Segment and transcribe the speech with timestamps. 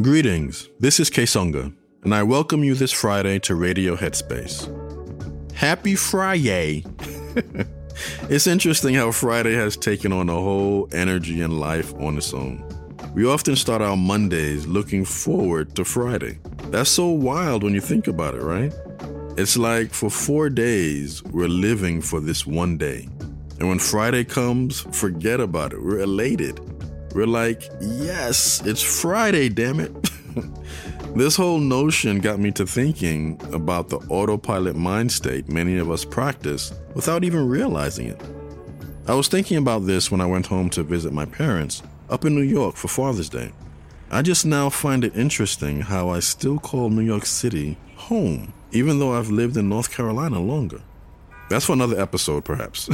[0.00, 5.52] Greetings, this is Kessonga, and I welcome you this Friday to Radio Headspace.
[5.52, 6.84] Happy Friday!
[8.28, 12.64] it's interesting how Friday has taken on a whole energy and life on its own.
[13.14, 16.38] We often start our Mondays looking forward to Friday.
[16.70, 18.72] That's so wild when you think about it, right?
[19.38, 23.08] It's like for four days, we're living for this one day.
[23.60, 25.80] And when Friday comes, forget about it.
[25.80, 26.58] We're elated.
[27.14, 29.92] We're like, yes, it's Friday, damn it.
[31.14, 36.04] this whole notion got me to thinking about the autopilot mind state many of us
[36.04, 38.20] practice without even realizing it.
[39.06, 42.34] I was thinking about this when I went home to visit my parents up in
[42.34, 43.52] New York for Father's Day.
[44.10, 48.98] I just now find it interesting how I still call New York City home, even
[48.98, 50.80] though I've lived in North Carolina longer.
[51.50, 52.88] That's for another episode, perhaps.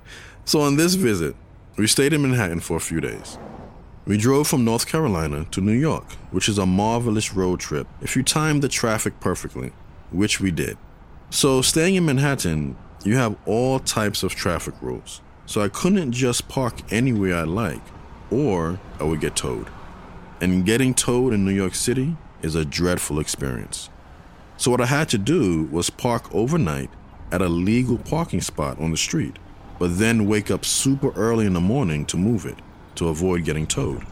[0.44, 1.36] so, on this visit,
[1.76, 3.38] we stayed in Manhattan for a few days.
[4.06, 8.16] We drove from North Carolina to New York, which is a marvelous road trip if
[8.16, 9.72] you time the traffic perfectly,
[10.10, 10.76] which we did.
[11.30, 15.20] So, staying in Manhattan, you have all types of traffic rules.
[15.46, 17.82] So, I couldn't just park anywhere I like,
[18.30, 19.68] or I would get towed.
[20.40, 23.90] And getting towed in New York City is a dreadful experience.
[24.60, 26.90] So, what I had to do was park overnight
[27.32, 29.38] at a legal parking spot on the street,
[29.78, 32.58] but then wake up super early in the morning to move it
[32.96, 34.04] to avoid getting towed.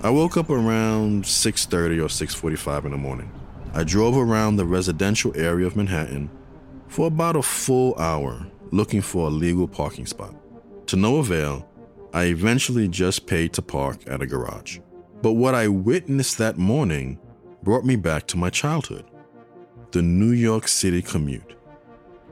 [0.00, 3.30] I woke up around 6:30 or 6:45 in the morning.
[3.72, 6.28] I drove around the residential area of Manhattan
[6.88, 10.34] for about a full hour looking for a legal parking spot.
[10.86, 11.68] To no avail,
[12.12, 14.80] I eventually just paid to park at a garage.
[15.22, 17.20] But what I witnessed that morning
[17.62, 19.04] brought me back to my childhood
[19.92, 21.54] the New York City commute.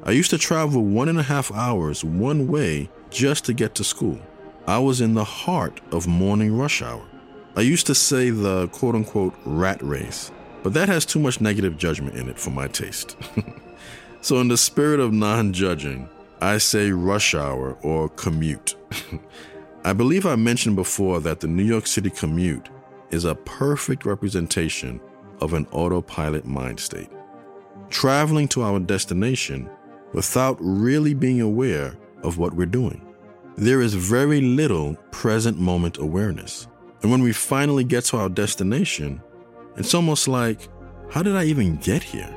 [0.02, 3.84] I used to travel one and a half hours one way just to get to
[3.84, 4.18] school.
[4.66, 7.06] I was in the heart of morning rush hour.
[7.56, 10.30] I used to say the quote unquote rat race,
[10.62, 13.16] but that has too much negative judgment in it for my taste.
[14.20, 16.08] so, in the spirit of non judging,
[16.40, 18.74] I say rush hour or commute.
[19.84, 22.68] I believe I mentioned before that the New York City commute
[23.10, 25.00] is a perfect representation
[25.40, 27.10] of an autopilot mind state.
[27.90, 29.68] Traveling to our destination
[30.12, 33.00] without really being aware of what we're doing.
[33.56, 36.66] There is very little present moment awareness.
[37.02, 39.22] And when we finally get to our destination,
[39.76, 40.68] it's almost like,
[41.10, 42.34] how did I even get here?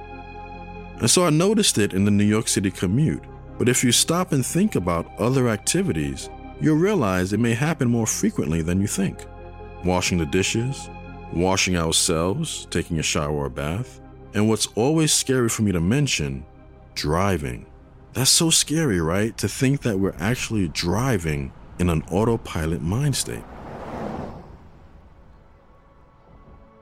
[0.99, 3.23] And so I noticed it in the New York City commute.
[3.57, 6.29] But if you stop and think about other activities,
[6.59, 9.25] you'll realize it may happen more frequently than you think.
[9.83, 10.89] Washing the dishes,
[11.33, 13.99] washing ourselves, taking a shower or bath,
[14.33, 16.45] and what's always scary for me to mention,
[16.95, 17.65] driving.
[18.13, 19.37] That's so scary, right?
[19.37, 23.43] To think that we're actually driving in an autopilot mind state.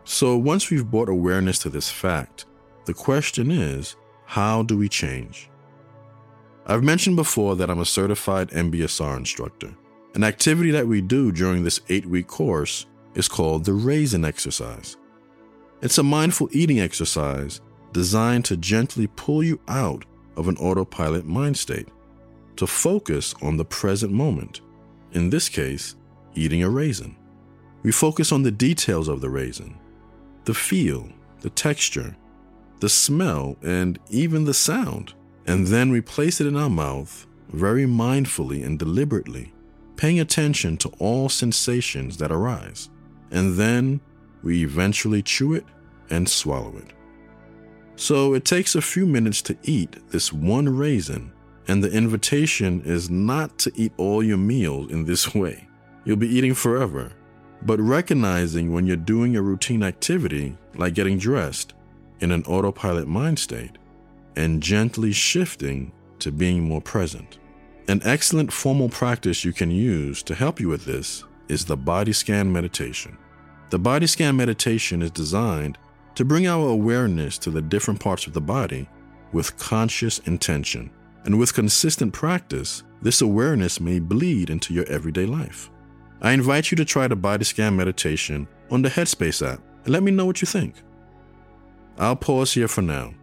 [0.03, 2.45] So, once we've brought awareness to this fact,
[2.85, 3.95] the question is
[4.25, 5.49] how do we change?
[6.67, 9.73] I've mentioned before that I'm a certified MBSR instructor.
[10.13, 14.97] An activity that we do during this eight week course is called the Raisin Exercise.
[15.81, 20.05] It's a mindful eating exercise designed to gently pull you out
[20.37, 21.87] of an autopilot mind state
[22.57, 24.61] to focus on the present moment.
[25.11, 25.95] In this case,
[26.35, 27.15] eating a raisin.
[27.83, 29.77] We focus on the details of the raisin
[30.45, 31.09] the feel,
[31.41, 32.15] the texture,
[32.79, 35.13] the smell, and even the sound.
[35.47, 39.53] And then we place it in our mouth very mindfully and deliberately,
[39.95, 42.89] paying attention to all sensations that arise.
[43.31, 43.99] And then
[44.43, 45.65] we eventually chew it
[46.09, 46.93] and swallow it.
[47.95, 51.31] So it takes a few minutes to eat this one raisin,
[51.67, 55.67] and the invitation is not to eat all your meals in this way.
[56.03, 57.13] You'll be eating forever.
[57.61, 61.73] But recognizing when you're doing a routine activity, like getting dressed,
[62.19, 63.77] in an autopilot mind state,
[64.35, 67.39] and gently shifting to being more present.
[67.87, 72.13] An excellent formal practice you can use to help you with this is the body
[72.13, 73.17] scan meditation.
[73.69, 75.77] The body scan meditation is designed
[76.15, 78.87] to bring our awareness to the different parts of the body
[79.31, 80.91] with conscious intention.
[81.25, 85.69] And with consistent practice, this awareness may bleed into your everyday life.
[86.21, 90.03] I invite you to try the body scan meditation on the Headspace app and let
[90.03, 90.75] me know what you think.
[91.97, 93.13] I'll pause here for now.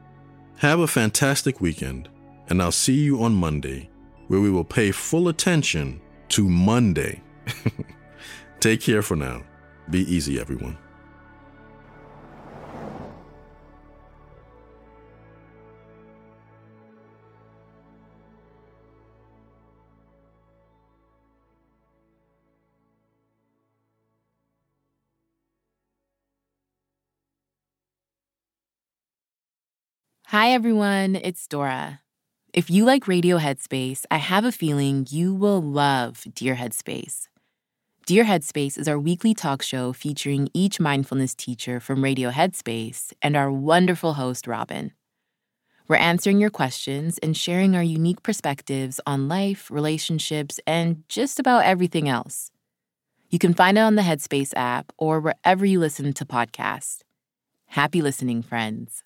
[0.58, 2.08] Have a fantastic weekend,
[2.48, 3.90] and I'll see you on Monday,
[4.28, 6.00] where we will pay full attention
[6.30, 7.22] to Monday.
[8.62, 9.42] Take care for now.
[9.90, 10.78] Be easy, everyone.
[30.26, 31.16] Hi, everyone.
[31.16, 31.99] It's Dora.
[32.54, 37.26] If you like Radio Headspace, I have a feeling you will love Dear Headspace.
[38.04, 43.37] Dear Headspace is our weekly talk show featuring each mindfulness teacher from Radio Headspace and
[43.37, 44.90] our wonderful host, Robin.
[45.87, 51.64] We're answering your questions and sharing our unique perspectives on life, relationships, and just about
[51.64, 52.50] everything else.
[53.30, 57.02] You can find it on the Headspace app or wherever you listen to podcasts.
[57.66, 59.04] Happy listening, friends.